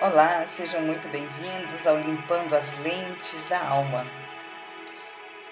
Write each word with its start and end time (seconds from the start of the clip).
Olá, 0.00 0.46
sejam 0.46 0.80
muito 0.82 1.08
bem-vindos 1.08 1.84
ao 1.84 1.98
Limpando 1.98 2.54
as 2.54 2.78
Lentes 2.78 3.46
da 3.46 3.60
Alma. 3.60 4.06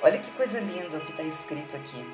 Olha 0.01 0.21
que 0.21 0.31
coisa 0.31 0.61
linda 0.61 0.99
o 0.99 1.01
que 1.01 1.11
está 1.11 1.25
escrito 1.25 1.75
aqui. 1.75 2.09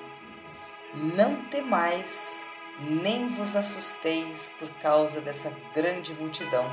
Não 0.95 1.45
temais, 1.51 2.41
nem 2.81 3.29
vos 3.35 3.55
assusteis 3.55 4.51
por 4.59 4.71
causa 4.81 5.21
dessa 5.21 5.53
grande 5.75 6.15
multidão, 6.15 6.65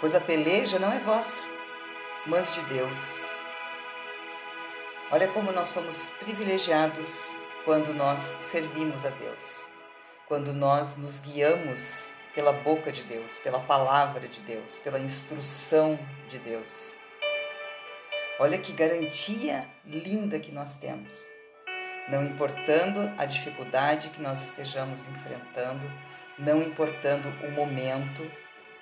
pois 0.00 0.14
a 0.14 0.20
peleja 0.20 0.78
não 0.78 0.90
é 0.90 1.00
vossa, 1.00 1.42
mas 2.24 2.54
de 2.54 2.62
Deus. 2.62 3.34
Olha 5.10 5.28
como 5.28 5.52
nós 5.52 5.68
somos 5.68 6.08
privilegiados 6.18 7.36
quando 7.62 7.92
nós 7.92 8.36
servimos 8.40 9.04
a 9.04 9.10
Deus, 9.10 9.66
quando 10.26 10.54
nós 10.54 10.96
nos 10.96 11.20
guiamos 11.20 12.15
pela 12.36 12.52
boca 12.52 12.92
de 12.92 13.02
Deus, 13.02 13.38
pela 13.38 13.58
palavra 13.58 14.28
de 14.28 14.40
Deus, 14.40 14.78
pela 14.78 15.00
instrução 15.00 15.98
de 16.28 16.38
Deus. 16.38 16.94
Olha 18.38 18.58
que 18.58 18.74
garantia 18.74 19.66
linda 19.86 20.38
que 20.38 20.52
nós 20.52 20.76
temos. 20.76 21.18
Não 22.10 22.22
importando 22.22 23.10
a 23.16 23.24
dificuldade 23.24 24.10
que 24.10 24.20
nós 24.20 24.42
estejamos 24.42 25.08
enfrentando, 25.08 25.90
não 26.38 26.62
importando 26.62 27.30
o 27.42 27.50
momento, 27.52 28.30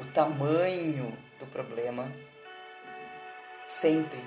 o 0.00 0.04
tamanho 0.04 1.16
do 1.38 1.46
problema, 1.46 2.10
sempre 3.64 4.18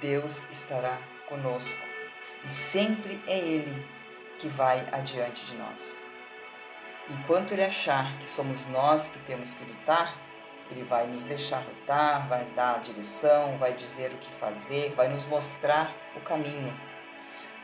Deus 0.00 0.48
estará 0.52 0.96
conosco 1.28 1.84
e 2.44 2.48
sempre 2.48 3.20
é 3.26 3.36
Ele 3.36 3.84
que 4.38 4.46
vai 4.46 4.78
adiante 4.92 5.44
de 5.44 5.56
nós. 5.56 6.07
Enquanto 7.10 7.52
ele 7.52 7.64
achar 7.64 8.18
que 8.18 8.28
somos 8.28 8.66
nós 8.66 9.08
que 9.08 9.18
temos 9.20 9.54
que 9.54 9.64
lutar, 9.64 10.14
ele 10.70 10.82
vai 10.82 11.06
nos 11.06 11.24
deixar 11.24 11.64
lutar, 11.64 12.28
vai 12.28 12.44
dar 12.54 12.76
a 12.76 12.78
direção, 12.78 13.56
vai 13.56 13.72
dizer 13.72 14.10
o 14.12 14.18
que 14.18 14.30
fazer, 14.32 14.92
vai 14.94 15.08
nos 15.08 15.24
mostrar 15.24 15.90
o 16.14 16.20
caminho. 16.20 16.78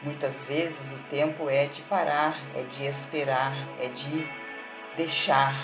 Muitas 0.02 0.46
vezes 0.46 0.92
o 0.92 0.98
tempo 1.05 1.50
é 1.50 1.66
de 1.66 1.83
parar, 1.83 2.38
é 2.55 2.62
de 2.62 2.84
esperar, 2.86 3.52
é 3.80 3.88
de 3.88 4.27
deixar 4.96 5.55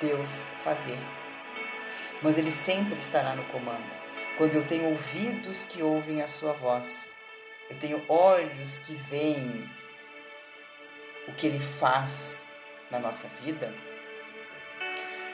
Deus 0.00 0.46
fazer. 0.62 0.98
Mas 2.22 2.38
Ele 2.38 2.50
sempre 2.50 2.98
estará 2.98 3.34
no 3.34 3.44
comando. 3.44 4.04
Quando 4.38 4.54
eu 4.54 4.66
tenho 4.66 4.90
ouvidos 4.90 5.64
que 5.64 5.82
ouvem 5.82 6.22
a 6.22 6.28
Sua 6.28 6.52
voz, 6.52 7.08
eu 7.70 7.76
tenho 7.78 8.02
olhos 8.08 8.78
que 8.78 8.94
veem 8.94 9.68
o 11.28 11.32
que 11.32 11.46
Ele 11.46 11.60
faz, 11.60 12.44
na 12.90 12.98
nossa 12.98 13.28
vida, 13.42 13.72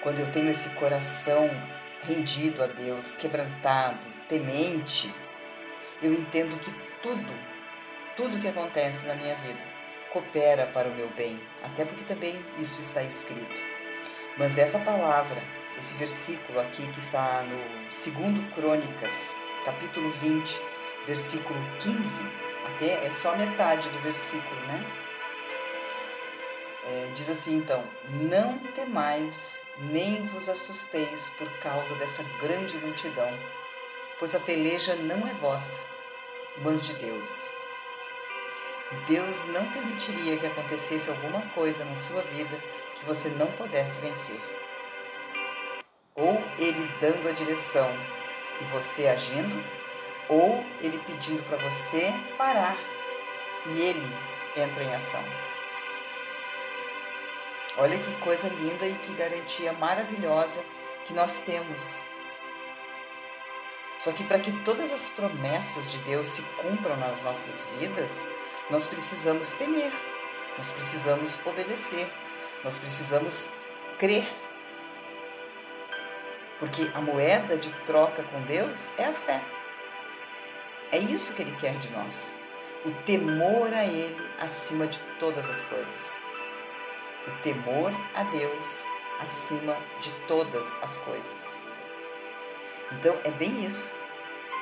quando 0.03 0.19
eu 0.19 0.33
tenho 0.33 0.51
esse 0.51 0.71
coração 0.71 1.49
rendido 2.07 2.63
a 2.63 2.67
Deus, 2.67 3.15
quebrantado, 3.15 3.99
temente, 4.29 5.13
eu 6.03 6.13
entendo 6.13 6.59
que 6.61 6.73
tudo, 7.03 7.33
tudo 8.17 8.41
que 8.41 8.49
acontece 8.49 9.07
na 9.07 9.15
minha 9.15 9.35
vida 9.37 9.71
coopera 10.11 10.67
para 10.67 10.89
o 10.89 10.95
meu 10.95 11.09
bem, 11.17 11.39
até 11.63 11.85
porque 11.85 12.05
também 12.05 12.39
isso 12.59 12.81
está 12.81 13.03
escrito. 13.03 13.61
Mas 14.37 14.59
essa 14.59 14.79
palavra, 14.79 15.41
esse 15.79 15.95
versículo 15.95 16.61
aqui 16.61 16.87
que 16.89 16.99
está 16.99 17.43
no 17.43 17.93
segundo 17.93 18.55
Crônicas, 18.55 19.37
capítulo 19.65 20.11
20, 20.21 20.61
versículo 21.07 21.59
15, 21.81 22.23
até 22.75 23.07
é 23.07 23.11
só 23.13 23.37
metade 23.37 23.89
do 23.89 23.99
versículo, 24.01 24.61
né? 24.67 24.85
É, 26.91 27.13
diz 27.15 27.31
assim 27.31 27.57
então: 27.57 27.85
Não 28.09 28.59
temais, 28.75 29.61
nem 29.79 30.27
vos 30.27 30.49
assusteis 30.49 31.31
por 31.39 31.49
causa 31.59 31.95
dessa 31.95 32.25
grande 32.41 32.77
multidão, 32.79 33.33
pois 34.19 34.35
a 34.35 34.41
peleja 34.41 34.97
não 34.97 35.25
é 35.29 35.33
vossa, 35.35 35.81
mas 36.63 36.85
de 36.85 36.95
Deus. 36.95 37.55
Deus 39.07 39.45
não 39.47 39.65
permitiria 39.71 40.37
que 40.37 40.47
acontecesse 40.47 41.09
alguma 41.11 41.41
coisa 41.55 41.85
na 41.85 41.95
sua 41.95 42.23
vida 42.23 42.57
que 42.99 43.05
você 43.05 43.29
não 43.29 43.47
pudesse 43.53 44.01
vencer. 44.01 44.41
Ou 46.17 46.43
Ele 46.59 46.91
dando 47.01 47.29
a 47.29 47.33
direção 47.33 47.89
e 48.61 48.65
você 48.65 49.07
agindo, 49.07 49.65
ou 50.29 50.65
Ele 50.81 50.99
pedindo 51.07 51.41
para 51.45 51.57
você 51.59 52.13
parar 52.37 52.77
e 53.67 53.81
Ele 53.81 54.13
entra 54.57 54.83
em 54.83 54.93
ação. 54.93 55.50
Olha 57.77 57.97
que 57.97 58.13
coisa 58.21 58.49
linda 58.49 58.85
e 58.85 58.95
que 58.95 59.13
garantia 59.15 59.73
maravilhosa 59.75 60.65
que 61.07 61.15
nós 61.15 61.41
temos. 61.41 62.05
Só 63.99 64.13
que 64.13 64.25
para 64.25 64.41
que 64.41 64.51
todas 64.65 64.91
as 64.91 65.09
promessas 65.09 65.91
de 65.91 65.99
Deus 65.99 66.29
se 66.29 66.43
cumpram 66.61 66.97
nas 66.97 67.23
nossas 67.23 67.67
vidas, 67.79 68.29
nós 68.71 68.87
precisamos 68.87 69.53
temer, 69.53 69.93
nós 70.59 70.73
precisamos 70.73 71.41
obedecer, 71.47 72.11
nós 72.65 72.77
precisamos 72.79 73.51
crer. 73.99 74.27
Porque 76.59 76.91
a 76.93 77.01
moeda 77.01 77.57
de 77.57 77.71
troca 77.87 78.23
com 78.25 78.43
Deus 78.43 78.93
é 78.99 79.05
a 79.05 79.13
fé. 79.13 79.41
É 80.91 80.99
isso 80.99 81.35
que 81.35 81.43
Ele 81.43 81.57
quer 81.57 81.77
de 81.77 81.89
nós. 81.91 82.35
O 82.85 82.91
temor 83.05 83.73
a 83.73 83.85
Ele 83.85 84.29
acima 84.41 84.87
de 84.87 84.99
todas 85.19 85.49
as 85.49 85.65
coisas 85.65 86.30
o 87.27 87.43
temor 87.43 87.93
a 88.15 88.23
Deus 88.25 88.85
acima 89.23 89.77
de 90.01 90.11
todas 90.27 90.83
as 90.83 90.99
coisas. 90.99 91.61
Então 92.93 93.17
é 93.25 93.31
bem 93.31 93.65
isso. 93.65 93.93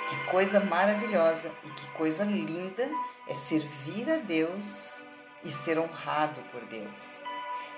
Que 0.09 0.17
coisa 0.31 0.61
maravilhosa 0.61 1.53
e 1.65 1.71
que 1.71 1.87
coisa 1.89 2.25
linda 2.25 2.89
é 3.27 3.35
servir 3.35 4.11
a 4.11 4.17
Deus 4.17 5.05
e 5.45 5.51
ser 5.51 5.79
honrado 5.79 6.41
por 6.51 6.65
Deus. 6.65 7.21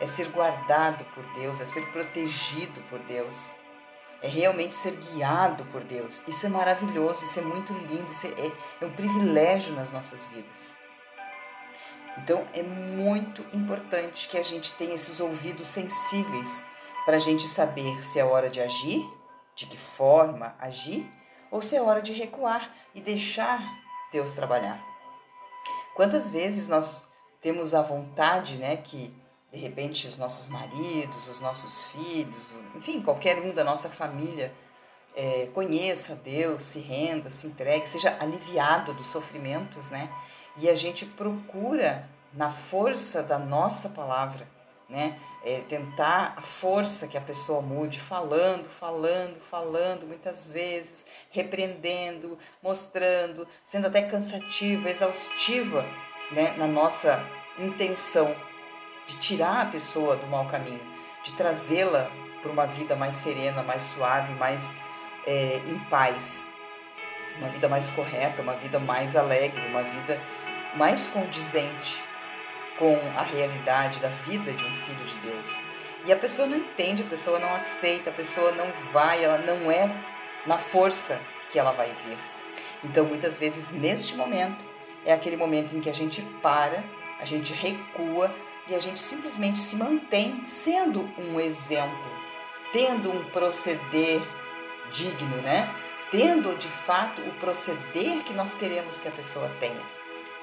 É 0.00 0.06
ser 0.06 0.28
guardado 0.28 1.04
por 1.14 1.24
Deus, 1.34 1.60
é 1.60 1.66
ser 1.66 1.84
protegido 1.90 2.80
por 2.88 2.98
Deus. 3.00 3.56
É 4.22 4.28
realmente 4.28 4.74
ser 4.74 4.92
guiado 4.96 5.64
por 5.66 5.82
Deus. 5.82 6.26
Isso 6.28 6.46
é 6.46 6.48
maravilhoso, 6.48 7.24
isso 7.24 7.38
é 7.38 7.42
muito 7.42 7.72
lindo, 7.72 8.10
isso 8.12 8.26
é, 8.26 8.52
é 8.80 8.86
um 8.86 8.92
privilégio 8.92 9.74
nas 9.74 9.90
nossas 9.90 10.26
vidas. 10.26 10.79
Então 12.18 12.46
é 12.52 12.62
muito 12.62 13.42
importante 13.56 14.28
que 14.28 14.38
a 14.38 14.42
gente 14.42 14.74
tenha 14.74 14.94
esses 14.94 15.20
ouvidos 15.20 15.68
sensíveis 15.68 16.64
para 17.04 17.16
a 17.16 17.20
gente 17.20 17.48
saber 17.48 18.04
se 18.04 18.18
é 18.18 18.24
hora 18.24 18.50
de 18.50 18.60
agir, 18.60 19.08
de 19.54 19.66
que 19.66 19.76
forma 19.76 20.54
agir, 20.58 21.10
ou 21.50 21.60
se 21.60 21.76
é 21.76 21.82
hora 21.82 22.00
de 22.00 22.12
recuar 22.12 22.74
e 22.94 23.00
deixar 23.00 23.60
Deus 24.12 24.32
trabalhar. 24.32 24.80
Quantas 25.94 26.30
vezes 26.30 26.68
nós 26.68 27.10
temos 27.40 27.74
a 27.74 27.82
vontade, 27.82 28.56
né, 28.58 28.76
que 28.76 29.14
de 29.50 29.58
repente 29.58 30.06
os 30.06 30.16
nossos 30.16 30.48
maridos, 30.48 31.28
os 31.28 31.40
nossos 31.40 31.84
filhos, 31.84 32.54
enfim, 32.76 33.02
qualquer 33.02 33.38
um 33.38 33.52
da 33.52 33.64
nossa 33.64 33.88
família 33.88 34.54
é, 35.14 35.48
conheça 35.52 36.14
Deus, 36.14 36.62
se 36.62 36.80
renda, 36.80 37.30
se 37.30 37.46
entregue, 37.46 37.88
seja 37.88 38.16
aliviado 38.20 38.94
dos 38.94 39.08
sofrimentos, 39.08 39.90
né? 39.90 40.08
E 40.60 40.68
a 40.68 40.74
gente 40.74 41.06
procura, 41.06 42.08
na 42.32 42.50
força 42.50 43.22
da 43.22 43.38
nossa 43.38 43.88
palavra, 43.88 44.46
né, 44.88 45.18
é, 45.44 45.60
tentar 45.60 46.34
a 46.36 46.42
força 46.42 47.08
que 47.08 47.16
a 47.16 47.20
pessoa 47.20 47.62
mude, 47.62 47.98
falando, 47.98 48.68
falando, 48.68 49.40
falando, 49.40 50.06
muitas 50.06 50.46
vezes, 50.46 51.06
repreendendo, 51.30 52.38
mostrando, 52.62 53.48
sendo 53.64 53.86
até 53.86 54.02
cansativa, 54.02 54.90
exaustiva 54.90 55.84
né, 56.30 56.54
na 56.58 56.66
nossa 56.66 57.24
intenção 57.58 58.34
de 59.06 59.16
tirar 59.16 59.62
a 59.62 59.66
pessoa 59.66 60.16
do 60.16 60.26
mau 60.26 60.46
caminho, 60.46 60.80
de 61.24 61.32
trazê-la 61.32 62.10
para 62.42 62.50
uma 62.50 62.66
vida 62.66 62.94
mais 62.94 63.14
serena, 63.14 63.62
mais 63.62 63.82
suave, 63.82 64.32
mais 64.34 64.76
é, 65.26 65.56
em 65.66 65.78
paz, 65.90 66.50
uma 67.38 67.48
vida 67.48 67.68
mais 67.68 67.90
correta, 67.90 68.42
uma 68.42 68.54
vida 68.54 68.78
mais 68.78 69.16
alegre, 69.16 69.60
uma 69.68 69.82
vida 69.82 70.20
mais 70.74 71.08
condizente 71.08 72.02
com 72.78 72.98
a 73.16 73.22
realidade 73.22 74.00
da 74.00 74.08
vida 74.08 74.52
de 74.52 74.64
um 74.64 74.72
filho 74.72 75.04
de 75.04 75.14
Deus. 75.30 75.60
E 76.06 76.12
a 76.12 76.16
pessoa 76.16 76.48
não 76.48 76.56
entende, 76.56 77.02
a 77.02 77.06
pessoa 77.06 77.38
não 77.38 77.54
aceita, 77.54 78.08
a 78.08 78.12
pessoa 78.12 78.52
não 78.52 78.66
vai, 78.90 79.22
ela 79.22 79.38
não 79.38 79.70
é 79.70 79.90
na 80.46 80.56
força 80.56 81.20
que 81.50 81.58
ela 81.58 81.72
vai 81.72 81.88
vir. 82.06 82.16
Então, 82.82 83.04
muitas 83.04 83.36
vezes, 83.36 83.70
neste 83.70 84.16
momento, 84.16 84.64
é 85.04 85.12
aquele 85.12 85.36
momento 85.36 85.76
em 85.76 85.80
que 85.80 85.90
a 85.90 85.94
gente 85.94 86.22
para, 86.42 86.82
a 87.20 87.24
gente 87.26 87.52
recua 87.52 88.34
e 88.66 88.74
a 88.74 88.80
gente 88.80 88.98
simplesmente 88.98 89.60
se 89.60 89.76
mantém 89.76 90.42
sendo 90.46 91.06
um 91.18 91.38
exemplo, 91.38 92.10
tendo 92.72 93.10
um 93.10 93.22
proceder 93.24 94.22
digno, 94.90 95.36
né? 95.42 95.68
Tendo 96.10 96.56
de 96.56 96.68
fato 96.68 97.20
o 97.20 97.32
proceder 97.34 98.22
que 98.24 98.32
nós 98.32 98.54
queremos 98.54 99.00
que 99.00 99.08
a 99.08 99.12
pessoa 99.12 99.50
tenha 99.60 99.99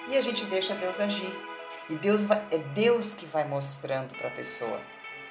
e 0.09 0.17
a 0.17 0.21
gente 0.21 0.45
deixa 0.45 0.73
Deus 0.75 0.99
agir. 0.99 1.33
E 1.89 1.95
Deus 1.95 2.25
vai, 2.25 2.41
é 2.51 2.57
Deus 2.57 3.13
que 3.13 3.25
vai 3.25 3.45
mostrando 3.45 4.13
para 4.17 4.27
a 4.27 4.31
pessoa. 4.31 4.79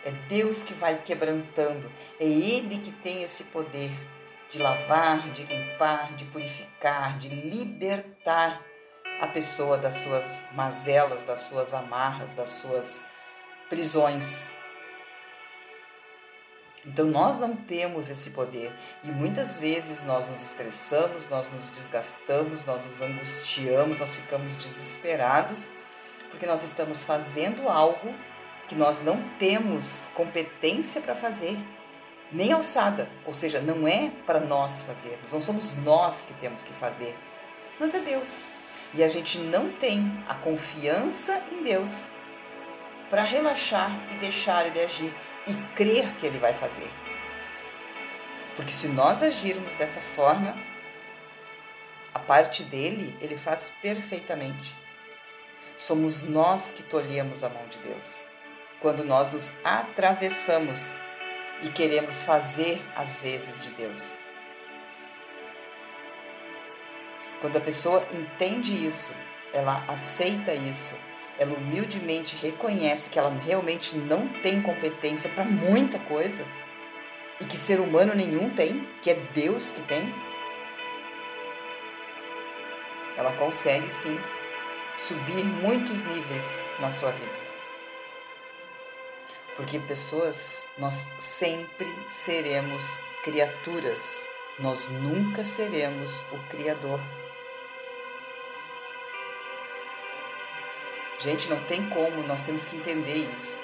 É 0.05 0.11
Deus 0.28 0.62
que 0.62 0.73
vai 0.75 0.96
quebrantando. 0.99 1.90
É 2.19 2.25
Ele 2.25 2.78
que 2.78 2.90
tem 2.90 3.23
esse 3.23 3.44
poder 3.44 3.90
de 4.50 4.58
lavar, 4.58 5.31
de 5.31 5.44
limpar, 5.44 6.14
de 6.14 6.25
purificar, 6.26 7.19
de 7.19 7.28
libertar 7.28 8.62
a 9.20 9.26
pessoa 9.26 9.76
das 9.76 9.94
suas 9.94 10.44
mazelas, 10.52 11.23
das 11.23 11.40
suas 11.40 11.75
amarras, 11.75 12.34
das 12.34 12.50
suas 12.50 13.05
prisões. 13.69 14.52
Então 16.87 17.06
nós 17.06 17.38
não 17.38 17.56
temos 17.56 18.09
esse 18.09 18.31
poder. 18.31 18.73
E 19.03 19.09
muitas 19.09 19.59
vezes 19.59 20.03
nós 20.03 20.29
nos 20.29 20.41
estressamos, 20.41 21.29
nós 21.29 21.50
nos 21.50 21.69
desgastamos, 21.69 22.65
nós 22.65 22.87
nos 22.87 23.00
angustiamos, 23.00 24.00
nós 24.00 24.15
ficamos 24.15 24.56
desesperados 24.56 25.71
porque 26.37 26.47
nós 26.47 26.62
estamos 26.62 27.03
fazendo 27.03 27.67
algo 27.69 28.15
que 28.69 28.75
nós 28.75 29.00
não 29.00 29.23
temos 29.38 30.11
competência 30.15 31.00
para 31.00 31.15
fazer, 31.15 31.56
nem 32.31 32.53
alçada, 32.53 33.09
ou 33.25 33.33
seja, 33.33 33.61
não 33.61 33.88
é 33.88 34.11
para 34.27 34.41
nós 34.41 34.83
fazermos, 34.83 35.33
não 35.33 35.41
somos 35.41 35.75
nós 35.77 36.27
que 36.27 36.35
temos 36.35 36.62
que 36.62 36.75
fazer, 36.75 37.17
mas 37.81 37.94
é 37.94 38.00
Deus. 38.00 38.49
E 38.93 39.03
a 39.03 39.09
gente 39.09 39.38
não 39.38 39.71
tem 39.71 40.12
a 40.29 40.35
confiança 40.35 41.41
em 41.53 41.62
Deus 41.62 42.09
para 43.09 43.23
relaxar 43.23 43.91
e 44.12 44.17
deixar 44.17 44.67
Ele 44.67 44.81
agir 44.81 45.15
e 45.47 45.55
crer 45.75 46.13
que 46.19 46.27
Ele 46.27 46.39
vai 46.39 46.53
fazer. 46.53 46.91
Porque 48.57 48.73
se 48.73 48.89
nós 48.89 49.23
agirmos 49.23 49.75
dessa 49.75 50.01
forma, 50.01 50.57
a 52.17 52.19
parte 52.19 52.63
dele, 52.63 53.15
ele 53.21 53.37
faz 53.37 53.71
perfeitamente. 53.83 54.75
Somos 55.77 56.23
nós 56.23 56.73
que 56.73 56.83
tolhemos 56.83 57.45
a 57.45 57.51
mão 57.51 57.67
de 57.69 57.77
Deus. 57.79 58.27
Quando 58.81 59.05
nós 59.05 59.31
nos 59.31 59.57
atravessamos 59.63 60.99
e 61.63 61.69
queremos 61.69 62.23
fazer 62.23 62.83
as 62.97 63.19
vezes 63.19 63.63
de 63.63 63.71
Deus. 63.73 64.19
Quando 67.43 67.59
a 67.59 67.61
pessoa 67.61 68.03
entende 68.11 68.73
isso, 68.73 69.13
ela 69.53 69.85
aceita 69.87 70.55
isso, 70.55 70.99
ela 71.38 71.55
humildemente 71.55 72.37
reconhece 72.37 73.11
que 73.11 73.19
ela 73.19 73.31
realmente 73.44 73.97
não 73.97 74.27
tem 74.43 74.62
competência 74.62 75.29
para 75.31 75.44
muita 75.44 75.99
coisa 75.99 76.44
e 77.41 77.44
que 77.44 77.59
ser 77.59 77.81
humano 77.81 78.15
nenhum 78.15 78.49
tem, 78.50 78.87
que 79.03 79.11
é 79.11 79.15
Deus 79.35 79.73
que 79.73 79.83
tem, 79.83 80.03
ela 83.17 83.33
consegue 83.33 83.91
sim 83.91 84.19
subir 84.99 85.44
muitos 85.44 86.03
níveis 86.05 86.62
na 86.81 86.91
sua 86.91 87.11
vida. 87.11 87.47
Porque 89.56 89.79
pessoas, 89.79 90.67
nós 90.79 91.06
sempre 91.19 91.91
seremos 92.11 93.00
criaturas, 93.23 94.29
nós 94.59 94.88
nunca 94.88 95.44
seremos 95.44 96.21
o 96.33 96.38
Criador. 96.50 97.00
Gente, 101.26 101.49
não 101.49 101.58
tem 101.64 101.84
como, 101.88 102.23
nós 102.23 102.43
temos 102.43 102.64
que 102.64 102.76
entender 102.76 103.17
isso. 103.37 103.58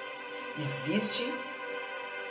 Existe 0.58 1.32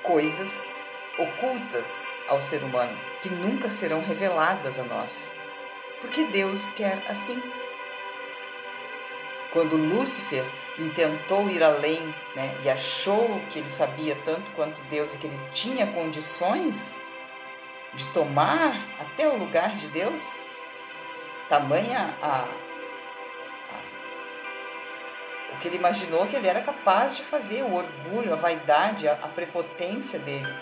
coisas 0.03 0.81
ocultas 1.17 2.19
ao 2.27 2.41
ser 2.41 2.61
humano 2.61 2.93
que 3.21 3.29
nunca 3.29 3.69
serão 3.69 4.01
reveladas 4.01 4.77
a 4.77 4.83
nós. 4.83 5.31
Porque 6.01 6.25
Deus 6.25 6.71
quer 6.71 7.01
assim. 7.07 7.41
Quando 9.53 9.77
Lúcifer 9.77 10.43
intentou 10.77 11.49
ir 11.49 11.63
além 11.63 12.13
né, 12.35 12.53
e 12.65 12.69
achou 12.69 13.39
que 13.49 13.59
ele 13.59 13.69
sabia 13.69 14.17
tanto 14.25 14.51
quanto 14.51 14.81
Deus 14.89 15.15
e 15.15 15.17
que 15.17 15.27
ele 15.27 15.39
tinha 15.53 15.87
condições 15.87 16.99
de 17.93 18.05
tomar 18.07 18.85
até 18.99 19.29
o 19.29 19.37
lugar 19.37 19.77
de 19.77 19.87
Deus, 19.87 20.45
tamanha 21.47 22.13
a, 22.21 22.45
o 25.53 25.57
que 25.59 25.67
ele 25.67 25.77
imaginou 25.77 26.25
que 26.27 26.35
ele 26.35 26.47
era 26.47 26.61
capaz 26.61 27.17
de 27.17 27.23
fazer, 27.23 27.63
o 27.63 27.73
orgulho, 27.73 28.33
a 28.33 28.37
vaidade, 28.37 29.07
a, 29.07 29.13
a 29.13 29.27
prepotência 29.27 30.19
dele. 30.19 30.53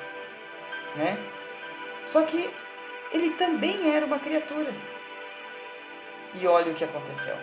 Né? 0.95 1.17
Só 2.05 2.23
que 2.23 2.49
ele 3.11 3.31
também 3.31 3.93
era 3.93 4.05
uma 4.05 4.19
criatura. 4.19 4.73
E 6.33 6.47
olha 6.47 6.71
o 6.71 6.75
que 6.75 6.83
aconteceu. 6.83 7.35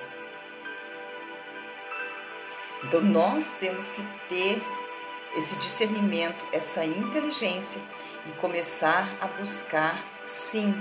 Então 2.84 3.00
nós 3.00 3.54
temos 3.54 3.92
que 3.92 4.02
ter 4.28 4.62
esse 5.36 5.56
discernimento, 5.56 6.44
essa 6.52 6.84
inteligência 6.84 7.80
e 8.26 8.32
começar 8.32 9.08
a 9.20 9.26
buscar, 9.26 10.02
sim, 10.26 10.74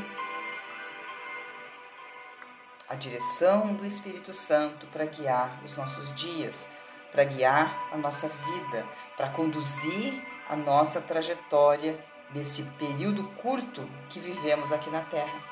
a 2.87 2.95
direção 2.95 3.73
do 3.73 3.85
Espírito 3.85 4.33
Santo 4.33 4.85
para 4.87 5.05
guiar 5.05 5.59
os 5.63 5.75
nossos 5.75 6.13
dias, 6.13 6.69
para 7.11 7.23
guiar 7.23 7.89
a 7.91 7.97
nossa 7.97 8.27
vida, 8.27 8.85
para 9.17 9.29
conduzir 9.29 10.23
a 10.47 10.55
nossa 10.55 11.01
trajetória 11.01 11.99
nesse 12.33 12.63
período 12.77 13.23
curto 13.41 13.89
que 14.09 14.19
vivemos 14.19 14.71
aqui 14.71 14.89
na 14.89 15.01
Terra. 15.01 15.43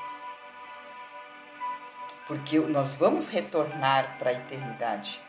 Porque 2.27 2.59
nós 2.59 2.95
vamos 2.95 3.27
retornar 3.27 4.17
para 4.17 4.29
a 4.29 4.33
eternidade. 4.33 5.21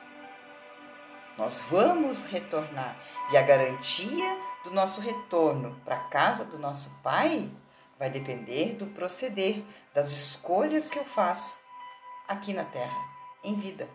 Nós 1.39 1.65
vamos 1.69 2.25
retornar. 2.25 2.97
E 3.33 3.37
a 3.37 3.43
garantia 3.43 4.39
do 4.63 4.71
nosso 4.71 5.01
retorno 5.01 5.81
para 5.85 5.97
a 5.97 6.05
casa 6.05 6.45
do 6.45 6.59
nosso 6.59 6.91
Pai 7.03 7.51
vai 7.99 8.11
depender 8.11 8.75
do 8.75 8.87
proceder, 8.89 9.65
das 9.93 10.13
escolhas 10.13 10.89
que 10.89 10.99
eu 10.99 11.05
faço 11.05 11.64
aqui 12.29 12.53
na 12.53 12.65
terra, 12.65 12.97
em 13.43 13.55
vida. 13.55 13.89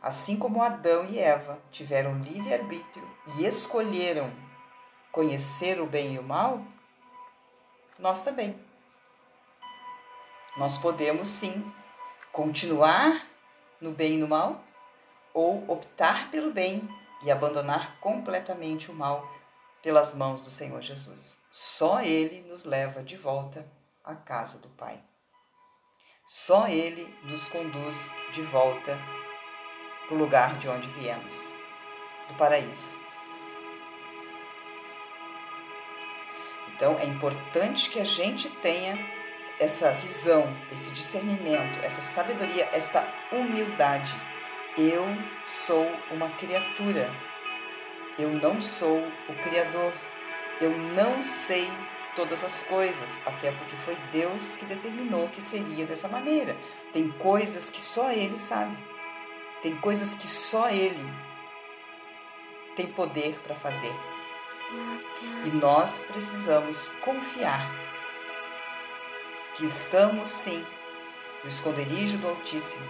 Assim 0.00 0.38
como 0.38 0.62
Adão 0.62 1.04
e 1.04 1.18
Eva 1.18 1.60
tiveram 1.70 2.20
livre-arbítrio 2.22 3.08
e 3.36 3.44
escolheram 3.44 4.32
conhecer 5.10 5.80
o 5.80 5.86
bem 5.86 6.14
e 6.14 6.18
o 6.18 6.22
mal, 6.22 6.62
nós 7.98 8.22
também. 8.22 8.58
Nós 10.56 10.78
podemos 10.78 11.26
sim 11.28 11.72
continuar 12.32 13.26
no 13.80 13.90
bem 13.90 14.14
e 14.14 14.18
no 14.18 14.28
mal 14.28 14.62
ou 15.34 15.68
optar 15.70 16.30
pelo 16.30 16.52
bem 16.52 16.88
e 17.22 17.30
abandonar 17.30 17.98
completamente 18.00 18.90
o 18.90 18.94
mal 18.94 19.28
pelas 19.82 20.14
mãos 20.14 20.40
do 20.40 20.50
Senhor 20.50 20.80
Jesus. 20.80 21.40
Só 21.50 22.00
Ele 22.00 22.42
nos 22.48 22.64
leva 22.64 23.02
de 23.02 23.16
volta 23.16 23.66
à 24.04 24.14
casa 24.14 24.58
do 24.58 24.68
Pai. 24.70 25.02
Só 26.30 26.68
Ele 26.68 27.08
nos 27.22 27.48
conduz 27.48 28.12
de 28.34 28.42
volta 28.42 29.00
para 30.06 30.14
o 30.14 30.18
lugar 30.18 30.58
de 30.58 30.68
onde 30.68 30.86
viemos, 30.88 31.54
do 32.28 32.34
paraíso. 32.34 32.90
Então 36.68 36.98
é 37.00 37.06
importante 37.06 37.88
que 37.88 37.98
a 37.98 38.04
gente 38.04 38.50
tenha 38.50 38.98
essa 39.58 39.90
visão, 39.92 40.46
esse 40.70 40.90
discernimento, 40.90 41.82
essa 41.82 42.02
sabedoria, 42.02 42.68
esta 42.74 43.08
humildade. 43.32 44.14
Eu 44.76 45.06
sou 45.46 45.90
uma 46.10 46.28
criatura, 46.28 47.10
eu 48.18 48.28
não 48.28 48.60
sou 48.60 48.98
o 48.98 49.34
Criador, 49.42 49.94
eu 50.60 50.76
não 50.76 51.24
sei 51.24 51.72
todas 52.18 52.42
as 52.42 52.64
coisas, 52.64 53.20
até 53.24 53.52
porque 53.52 53.76
foi 53.76 53.96
Deus 54.10 54.56
que 54.56 54.64
determinou 54.64 55.28
que 55.28 55.40
seria 55.40 55.86
dessa 55.86 56.08
maneira. 56.08 56.56
Tem 56.92 57.08
coisas 57.10 57.70
que 57.70 57.80
só 57.80 58.10
Ele 58.10 58.36
sabe, 58.36 58.76
tem 59.62 59.76
coisas 59.76 60.14
que 60.14 60.26
só 60.26 60.68
Ele 60.68 60.98
tem 62.74 62.88
poder 62.88 63.38
para 63.46 63.54
fazer. 63.54 63.92
E 65.44 65.50
nós 65.50 66.02
precisamos 66.02 66.88
confiar 67.02 67.70
que 69.54 69.64
estamos 69.64 70.28
sim 70.28 70.66
no 71.44 71.48
esconderijo 71.48 72.18
do 72.18 72.28
Altíssimo, 72.30 72.84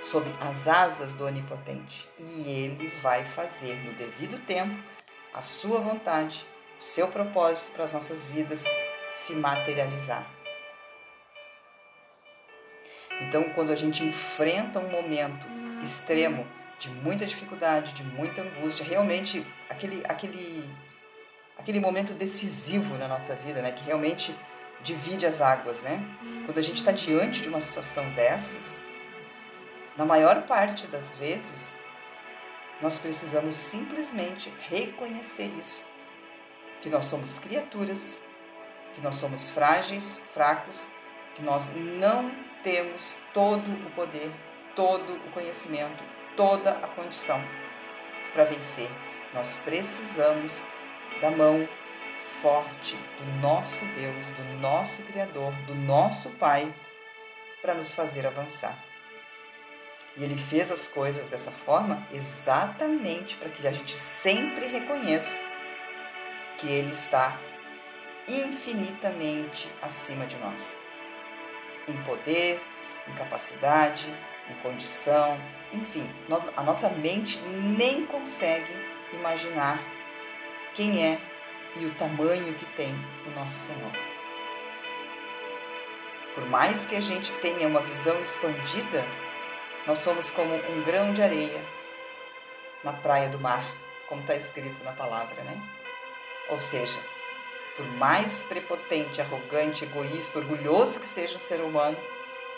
sob 0.00 0.26
as 0.40 0.66
asas 0.66 1.12
do 1.12 1.26
Onipotente, 1.26 2.08
e 2.18 2.48
Ele 2.48 2.88
vai 3.02 3.26
fazer 3.26 3.74
no 3.84 3.92
devido 3.92 4.42
tempo 4.46 4.74
a 5.34 5.42
sua 5.42 5.80
vontade 5.80 6.46
seu 6.80 7.08
propósito 7.08 7.72
para 7.72 7.84
as 7.84 7.92
nossas 7.92 8.24
vidas 8.26 8.64
se 9.14 9.34
materializar. 9.34 10.26
Então, 13.20 13.44
quando 13.54 13.72
a 13.72 13.76
gente 13.76 14.04
enfrenta 14.04 14.78
um 14.78 14.88
momento 14.88 15.46
extremo 15.82 16.46
de 16.78 16.88
muita 16.90 17.26
dificuldade, 17.26 17.92
de 17.92 18.04
muita 18.04 18.42
angústia, 18.42 18.86
realmente 18.86 19.44
aquele 19.68 20.02
aquele 20.08 20.64
aquele 21.58 21.80
momento 21.80 22.12
decisivo 22.14 22.96
na 22.96 23.08
nossa 23.08 23.34
vida, 23.34 23.60
né, 23.60 23.72
que 23.72 23.82
realmente 23.82 24.32
divide 24.84 25.26
as 25.26 25.40
águas, 25.40 25.82
né? 25.82 26.00
Quando 26.46 26.58
a 26.58 26.62
gente 26.62 26.76
está 26.76 26.92
diante 26.92 27.42
de 27.42 27.48
uma 27.48 27.60
situação 27.60 28.08
dessas, 28.10 28.84
na 29.96 30.04
maior 30.04 30.42
parte 30.42 30.86
das 30.86 31.16
vezes, 31.16 31.80
Nós 32.80 32.98
precisamos 32.98 33.56
simplesmente 33.56 34.52
reconhecer 34.68 35.50
isso. 35.58 35.84
Que 36.80 36.88
nós 36.88 37.06
somos 37.06 37.38
criaturas, 37.38 38.22
que 38.94 39.00
nós 39.00 39.16
somos 39.16 39.48
frágeis, 39.48 40.20
fracos, 40.32 40.90
que 41.34 41.42
nós 41.42 41.70
não 41.74 42.30
temos 42.62 43.16
todo 43.32 43.70
o 43.86 43.90
poder, 43.90 44.30
todo 44.74 45.14
o 45.14 45.30
conhecimento, 45.32 46.02
toda 46.36 46.72
a 46.72 46.88
condição 46.88 47.42
para 48.32 48.44
vencer. 48.44 48.90
Nós 49.34 49.56
precisamos 49.56 50.64
da 51.20 51.30
mão 51.30 51.68
forte 52.42 52.96
do 52.96 53.40
nosso 53.40 53.84
Deus, 53.96 54.30
do 54.30 54.60
nosso 54.60 55.02
Criador, 55.02 55.52
do 55.66 55.74
nosso 55.74 56.30
Pai, 56.30 56.72
para 57.60 57.74
nos 57.74 57.92
fazer 57.92 58.26
avançar. 58.26 58.76
E 60.16 60.24
ele 60.24 60.36
fez 60.36 60.70
as 60.70 60.88
coisas 60.88 61.28
dessa 61.28 61.50
forma 61.50 62.02
exatamente 62.12 63.36
para 63.36 63.48
que 63.48 63.66
a 63.66 63.72
gente 63.72 63.94
sempre 63.94 64.66
reconheça 64.66 65.40
que 66.58 66.68
ele 66.68 66.90
está 66.90 67.36
infinitamente 68.28 69.70
acima 69.80 70.26
de 70.26 70.36
nós. 70.36 70.76
Em 71.88 71.96
poder, 72.02 72.60
em 73.06 73.12
capacidade, 73.12 74.12
em 74.50 74.54
condição, 74.62 75.38
enfim, 75.72 76.08
nós, 76.28 76.44
a 76.56 76.62
nossa 76.62 76.88
mente 76.90 77.38
nem 77.76 78.04
consegue 78.04 78.72
imaginar 79.12 79.80
quem 80.74 81.04
é 81.04 81.18
e 81.76 81.86
o 81.86 81.94
tamanho 81.94 82.52
que 82.54 82.66
tem 82.76 82.94
o 83.26 83.30
nosso 83.38 83.58
Senhor. 83.58 83.92
Por 86.34 86.46
mais 86.48 86.86
que 86.86 86.96
a 86.96 87.00
gente 87.00 87.32
tenha 87.34 87.66
uma 87.66 87.80
visão 87.80 88.18
expandida, 88.20 89.04
nós 89.86 89.98
somos 89.98 90.30
como 90.30 90.54
um 90.54 90.82
grão 90.84 91.12
de 91.12 91.22
areia 91.22 91.60
na 92.84 92.92
praia 92.92 93.28
do 93.28 93.40
mar, 93.40 93.64
como 94.08 94.20
está 94.20 94.36
escrito 94.36 94.82
na 94.84 94.92
palavra, 94.92 95.42
né? 95.42 95.77
Ou 96.48 96.58
seja, 96.58 96.98
por 97.76 97.86
mais 97.92 98.42
prepotente, 98.42 99.20
arrogante, 99.20 99.84
egoísta, 99.84 100.38
orgulhoso 100.38 100.98
que 100.98 101.06
seja 101.06 101.36
um 101.36 101.40
ser 101.40 101.60
humano, 101.60 101.96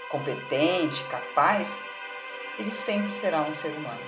competente, 0.09 1.04
capaz, 1.04 1.80
ele 2.59 2.70
sempre 2.70 3.12
será 3.12 3.42
um 3.42 3.52
ser 3.52 3.68
humano. 3.68 4.00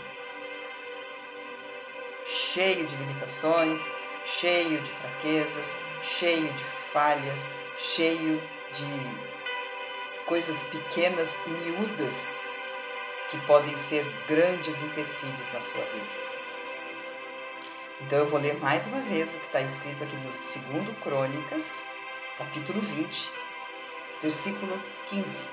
Cheio 2.24 2.86
de 2.86 2.96
limitações, 2.96 3.90
cheio 4.24 4.80
de 4.80 4.90
fraquezas, 4.90 5.78
cheio 6.02 6.52
de 6.52 6.64
falhas, 6.64 7.50
cheio 7.78 8.42
de 8.72 9.32
coisas 10.26 10.64
pequenas 10.64 11.38
e 11.46 11.50
miúdas 11.50 12.46
que 13.28 13.38
podem 13.46 13.76
ser 13.76 14.04
grandes 14.28 14.80
empecilhos 14.82 15.52
na 15.52 15.60
sua 15.60 15.84
vida. 15.84 16.21
Então 18.04 18.18
eu 18.18 18.26
vou 18.26 18.40
ler 18.40 18.58
mais 18.58 18.88
uma 18.88 19.00
vez 19.00 19.34
o 19.34 19.38
que 19.38 19.46
está 19.46 19.60
escrito 19.60 20.02
aqui 20.02 20.16
no 20.16 20.36
segundo 20.36 20.92
Crônicas, 21.00 21.84
capítulo 22.36 22.80
20, 22.80 23.30
versículo 24.20 24.78
15. 25.08 25.44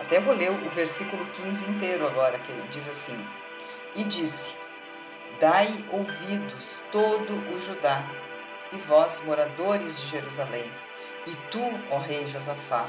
Até 0.00 0.20
vou 0.20 0.34
ler 0.34 0.50
o 0.50 0.70
versículo 0.70 1.24
15 1.26 1.64
inteiro 1.70 2.06
agora, 2.06 2.38
que 2.38 2.50
ele 2.50 2.66
diz 2.72 2.88
assim: 2.88 3.16
E 3.94 4.04
disse: 4.04 4.52
Dai 5.38 5.68
ouvidos 5.92 6.82
todo 6.90 7.34
o 7.54 7.60
Judá, 7.64 8.02
e 8.72 8.76
vós, 8.78 9.22
moradores 9.24 10.00
de 10.00 10.08
Jerusalém, 10.08 10.68
e 11.26 11.30
tu, 11.50 11.62
ó 11.90 11.98
rei 11.98 12.26
Josafá, 12.26 12.86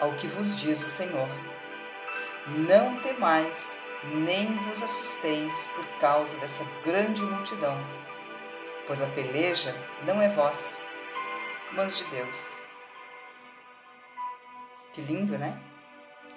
ao 0.00 0.12
que 0.12 0.28
vos 0.28 0.56
diz 0.56 0.82
o 0.84 0.88
Senhor. 0.88 1.28
Não 2.46 2.96
temais, 3.00 3.78
nem 4.04 4.54
vos 4.68 4.82
assusteis 4.82 5.68
por 5.74 5.84
causa 6.00 6.36
dessa 6.38 6.64
grande 6.84 7.22
multidão, 7.22 7.76
pois 8.86 9.02
a 9.02 9.06
peleja 9.06 9.74
não 10.04 10.20
é 10.20 10.28
vossa, 10.28 10.72
mas 11.72 11.98
de 11.98 12.04
Deus. 12.04 12.62
Que 14.92 15.00
lindo, 15.00 15.38
né? 15.38 15.60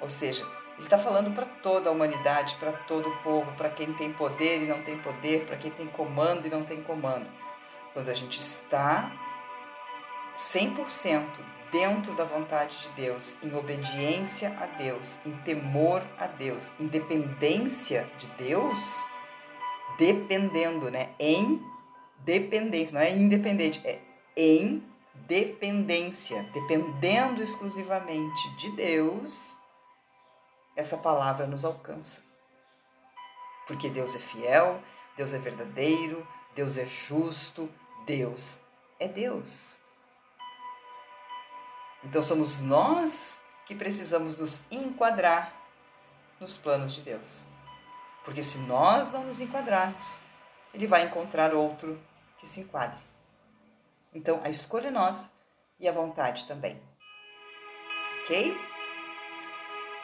Ou 0.01 0.10
seja, 0.10 0.44
ele 0.77 0.88
está 0.88 0.98
falando 0.98 1.32
para 1.32 1.46
toda 1.46 1.89
a 1.89 1.91
humanidade, 1.91 2.56
para 2.56 2.72
todo 2.72 3.10
o 3.10 3.18
povo, 3.18 3.51
para 3.53 3.70
quem 3.70 3.94
tem 3.94 4.12
poder 4.12 4.62
e 4.62 4.65
não 4.65 4.82
tem 4.82 4.98
poder, 4.98 5.46
para 5.46 5.58
quem 5.58 5.70
tem 5.72 5.88
comando 5.88 6.48
e 6.48 6.50
não 6.50 6.63
tem 6.63 6.82
comando. 6.82 7.30
Quando 7.94 8.10
a 8.10 8.13
gente 8.13 8.39
está 8.39 9.12
100% 10.36 11.24
dentro 11.71 12.13
da 12.15 12.25
vontade 12.25 12.77
de 12.79 12.89
Deus, 12.89 13.37
em 13.41 13.53
obediência 13.55 14.55
a 14.59 14.65
Deus, 14.65 15.19
em 15.25 15.35
temor 15.37 16.03
a 16.17 16.27
Deus, 16.27 16.73
em 16.79 16.87
dependência 16.87 18.09
de 18.17 18.27
Deus, 18.27 19.07
dependendo, 19.97 20.91
né? 20.91 21.09
Em 21.17 21.63
dependência, 22.19 22.93
não 22.93 23.01
é 23.05 23.11
independente, 23.11 23.81
é 23.85 23.99
em 24.35 24.83
dependência, 25.27 26.43
dependendo 26.53 27.41
exclusivamente 27.41 28.55
de 28.57 28.71
Deus 28.75 29.57
essa 30.75 30.97
palavra 30.97 31.47
nos 31.47 31.63
alcança. 31.63 32.21
Porque 33.67 33.89
Deus 33.89 34.15
é 34.15 34.19
fiel, 34.19 34.81
Deus 35.15 35.33
é 35.33 35.37
verdadeiro, 35.37 36.27
Deus 36.55 36.77
é 36.77 36.85
justo, 36.85 37.69
Deus 38.05 38.61
é 38.99 39.07
Deus. 39.07 39.80
Então 42.03 42.22
somos 42.22 42.60
nós 42.60 43.41
que 43.65 43.75
precisamos 43.75 44.36
nos 44.38 44.65
enquadrar 44.72 45.53
nos 46.39 46.58
planos 46.58 46.93
de 46.93 47.01
Deus. 47.01 47.46
Porque 48.25 48.43
se 48.43 48.58
nós 48.60 49.10
não 49.10 49.24
nos 49.25 49.39
enquadrarmos, 49.39 50.22
ele 50.74 50.88
vai 50.88 51.03
encontrar 51.03 51.53
outro 51.53 52.00
que 52.38 52.48
se 52.48 52.62
enquadre. 52.62 53.00
Então 54.13 54.41
a 54.43 54.50
escolha 54.50 54.88
é 54.88 54.91
nossa 54.91 55.31
e 55.79 55.88
a 55.88 55.91
vontade 55.91 56.46
também. 56.46 56.81
Ok? 58.22 58.58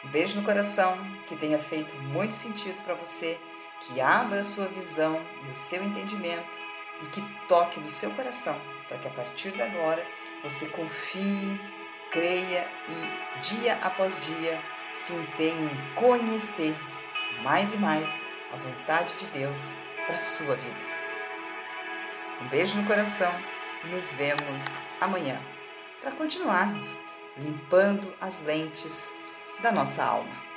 Um 0.04 0.08
beijo 0.08 0.38
no 0.38 0.44
coração, 0.44 0.96
que 1.26 1.36
tenha 1.36 1.58
feito 1.58 1.94
muito 1.96 2.32
sentido 2.32 2.80
para 2.82 2.94
você, 2.94 3.38
que 3.80 4.00
abra 4.00 4.40
a 4.40 4.44
sua 4.44 4.66
visão 4.66 5.20
e 5.46 5.50
o 5.50 5.56
seu 5.56 5.82
entendimento 5.82 6.58
e 7.02 7.06
que 7.06 7.20
toque 7.48 7.80
no 7.80 7.90
seu 7.90 8.10
coração, 8.12 8.58
para 8.88 8.98
que 8.98 9.08
a 9.08 9.10
partir 9.10 9.52
de 9.52 9.62
agora 9.62 10.04
você 10.42 10.66
confie, 10.66 11.60
creia 12.10 12.66
e 12.88 13.40
dia 13.40 13.78
após 13.82 14.18
dia 14.20 14.60
se 14.94 15.12
empenhe 15.12 15.66
em 15.66 15.94
conhecer 15.94 16.74
mais 17.42 17.72
e 17.72 17.76
mais 17.76 18.20
a 18.52 18.56
vontade 18.56 19.14
de 19.14 19.26
Deus 19.26 19.74
para 20.06 20.16
a 20.16 20.20
sua 20.20 20.54
vida. 20.56 20.88
Um 22.40 22.48
beijo 22.48 22.76
no 22.76 22.86
coração 22.86 23.32
e 23.84 23.88
nos 23.88 24.12
vemos 24.12 24.80
amanhã 25.00 25.38
para 26.00 26.12
continuarmos 26.12 27.00
limpando 27.36 28.12
as 28.20 28.40
lentes 28.40 29.14
da 29.60 29.70
nossa 29.70 30.02
alma. 30.04 30.47